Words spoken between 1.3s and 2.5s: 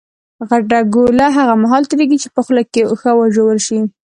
هغه مهال تېرېږي، چي په